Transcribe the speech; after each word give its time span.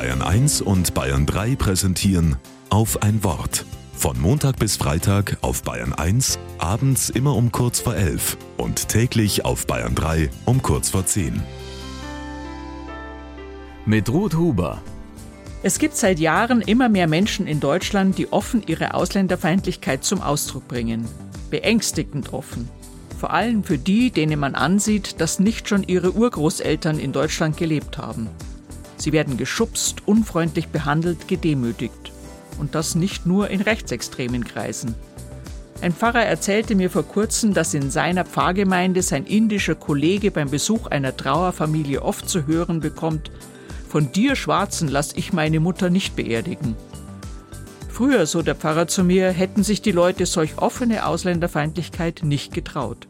Bayern 0.00 0.22
1 0.22 0.62
und 0.62 0.94
Bayern 0.94 1.26
3 1.26 1.56
präsentieren 1.56 2.36
auf 2.70 3.02
ein 3.02 3.22
Wort. 3.22 3.66
Von 3.92 4.18
Montag 4.18 4.58
bis 4.58 4.76
Freitag 4.76 5.36
auf 5.42 5.62
Bayern 5.62 5.92
1, 5.92 6.38
abends 6.56 7.10
immer 7.10 7.36
um 7.36 7.52
kurz 7.52 7.80
vor 7.80 7.94
11 7.94 8.38
und 8.56 8.88
täglich 8.88 9.44
auf 9.44 9.66
Bayern 9.66 9.94
3 9.94 10.30
um 10.46 10.62
kurz 10.62 10.88
vor 10.88 11.04
10. 11.04 11.42
Mit 13.84 14.08
Ruth 14.08 14.38
Huber. 14.38 14.80
Es 15.62 15.78
gibt 15.78 15.96
seit 15.96 16.18
Jahren 16.18 16.62
immer 16.62 16.88
mehr 16.88 17.06
Menschen 17.06 17.46
in 17.46 17.60
Deutschland, 17.60 18.16
die 18.16 18.32
offen 18.32 18.62
ihre 18.66 18.94
Ausländerfeindlichkeit 18.94 20.02
zum 20.02 20.22
Ausdruck 20.22 20.66
bringen. 20.66 21.06
Beängstigend 21.50 22.32
offen. 22.32 22.70
Vor 23.18 23.34
allem 23.34 23.64
für 23.64 23.76
die, 23.76 24.10
denen 24.10 24.40
man 24.40 24.54
ansieht, 24.54 25.20
dass 25.20 25.40
nicht 25.40 25.68
schon 25.68 25.82
ihre 25.82 26.12
Urgroßeltern 26.12 26.98
in 26.98 27.12
Deutschland 27.12 27.58
gelebt 27.58 27.98
haben. 27.98 28.30
Sie 29.00 29.12
werden 29.12 29.36
geschubst, 29.36 30.06
unfreundlich 30.06 30.68
behandelt, 30.68 31.26
gedemütigt. 31.26 32.12
Und 32.58 32.74
das 32.74 32.94
nicht 32.94 33.24
nur 33.24 33.48
in 33.48 33.62
rechtsextremen 33.62 34.44
Kreisen. 34.44 34.94
Ein 35.80 35.94
Pfarrer 35.94 36.24
erzählte 36.24 36.74
mir 36.74 36.90
vor 36.90 37.04
kurzem, 37.04 37.54
dass 37.54 37.72
in 37.72 37.90
seiner 37.90 38.26
Pfarrgemeinde 38.26 39.00
sein 39.00 39.24
indischer 39.24 39.74
Kollege 39.74 40.30
beim 40.30 40.50
Besuch 40.50 40.88
einer 40.88 41.16
Trauerfamilie 41.16 42.02
oft 42.02 42.28
zu 42.28 42.46
hören 42.46 42.80
bekommt, 42.80 43.30
von 43.88 44.12
dir 44.12 44.36
Schwarzen 44.36 44.88
lass 44.88 45.14
ich 45.14 45.32
meine 45.32 45.58
Mutter 45.58 45.88
nicht 45.88 46.14
beerdigen. 46.16 46.76
Früher, 47.88 48.26
so 48.26 48.42
der 48.42 48.54
Pfarrer 48.54 48.86
zu 48.86 49.02
mir, 49.02 49.30
hätten 49.30 49.62
sich 49.62 49.80
die 49.82 49.92
Leute 49.92 50.26
solch 50.26 50.58
offene 50.58 51.06
Ausländerfeindlichkeit 51.06 52.20
nicht 52.22 52.52
getraut. 52.52 53.06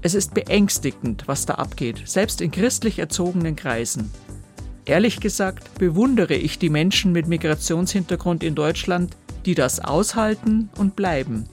Es 0.00 0.14
ist 0.14 0.32
beängstigend, 0.32 1.24
was 1.26 1.46
da 1.46 1.54
abgeht, 1.54 2.02
selbst 2.06 2.40
in 2.40 2.52
christlich 2.52 3.00
erzogenen 3.00 3.56
Kreisen. 3.56 4.10
Ehrlich 4.88 5.20
gesagt 5.20 5.78
bewundere 5.78 6.34
ich 6.34 6.58
die 6.58 6.70
Menschen 6.70 7.12
mit 7.12 7.28
Migrationshintergrund 7.28 8.42
in 8.42 8.54
Deutschland, 8.54 9.14
die 9.44 9.54
das 9.54 9.80
aushalten 9.80 10.70
und 10.78 10.96
bleiben. 10.96 11.44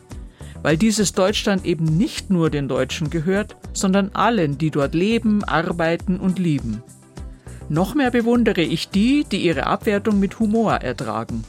Weil 0.62 0.78
dieses 0.78 1.12
Deutschland 1.12 1.66
eben 1.66 1.84
nicht 1.84 2.30
nur 2.30 2.50
den 2.50 2.70
Deutschen 2.70 3.10
gehört, 3.10 3.58
sondern 3.74 4.12
allen, 4.14 4.58
die 4.58 4.72
dort 4.72 4.96
leben, 4.96 5.44
arbeiten 5.44 6.18
und 6.18 6.40
lieben. 6.40 6.82
Noch 7.68 7.94
mehr 7.94 8.10
bewundere 8.10 8.62
ich 8.62 8.88
die, 8.88 9.26
die 9.30 9.44
ihre 9.44 9.66
Abwertung 9.66 10.18
mit 10.18 10.40
Humor 10.40 10.76
ertragen. 10.76 11.44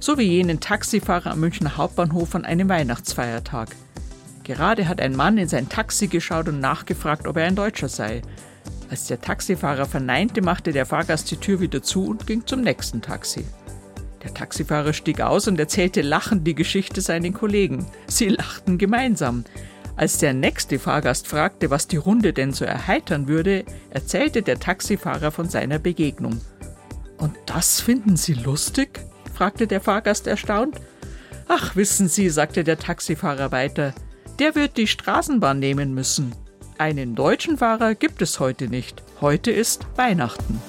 So 0.00 0.18
wie 0.18 0.24
jenen 0.24 0.60
Taxifahrer 0.60 1.30
am 1.30 1.40
Münchner 1.40 1.78
Hauptbahnhof 1.78 2.34
an 2.34 2.44
einem 2.44 2.68
Weihnachtsfeiertag. 2.68 3.70
Gerade 4.44 4.86
hat 4.86 5.00
ein 5.00 5.16
Mann 5.16 5.38
in 5.38 5.48
sein 5.48 5.70
Taxi 5.70 6.08
geschaut 6.08 6.48
und 6.48 6.60
nachgefragt, 6.60 7.26
ob 7.26 7.38
er 7.38 7.46
ein 7.46 7.56
Deutscher 7.56 7.88
sei. 7.88 8.20
Als 8.92 9.06
der 9.06 9.22
Taxifahrer 9.22 9.86
verneinte, 9.86 10.42
machte 10.42 10.70
der 10.70 10.84
Fahrgast 10.84 11.30
die 11.30 11.38
Tür 11.38 11.60
wieder 11.60 11.82
zu 11.82 12.04
und 12.04 12.26
ging 12.26 12.46
zum 12.46 12.60
nächsten 12.60 13.00
Taxi. 13.00 13.42
Der 14.22 14.34
Taxifahrer 14.34 14.92
stieg 14.92 15.22
aus 15.22 15.48
und 15.48 15.58
erzählte 15.58 16.02
lachend 16.02 16.46
die 16.46 16.54
Geschichte 16.54 17.00
seinen 17.00 17.32
Kollegen. 17.32 17.86
Sie 18.06 18.28
lachten 18.28 18.76
gemeinsam. 18.76 19.44
Als 19.96 20.18
der 20.18 20.34
nächste 20.34 20.78
Fahrgast 20.78 21.26
fragte, 21.26 21.70
was 21.70 21.88
die 21.88 21.96
Runde 21.96 22.34
denn 22.34 22.52
so 22.52 22.66
erheitern 22.66 23.28
würde, 23.28 23.64
erzählte 23.88 24.42
der 24.42 24.60
Taxifahrer 24.60 25.30
von 25.30 25.48
seiner 25.48 25.78
Begegnung. 25.78 26.42
Und 27.16 27.34
das 27.46 27.80
finden 27.80 28.18
Sie 28.18 28.34
lustig? 28.34 29.00
fragte 29.32 29.66
der 29.66 29.80
Fahrgast 29.80 30.26
erstaunt. 30.26 30.78
Ach, 31.48 31.76
wissen 31.76 32.08
Sie, 32.08 32.28
sagte 32.28 32.62
der 32.62 32.78
Taxifahrer 32.78 33.52
weiter, 33.52 33.94
der 34.38 34.54
wird 34.54 34.76
die 34.76 34.86
Straßenbahn 34.86 35.58
nehmen 35.58 35.94
müssen. 35.94 36.34
Einen 36.78 37.14
deutschen 37.14 37.58
Fahrer 37.58 37.94
gibt 37.94 38.22
es 38.22 38.40
heute 38.40 38.68
nicht. 38.68 39.02
Heute 39.20 39.50
ist 39.50 39.86
Weihnachten. 39.96 40.60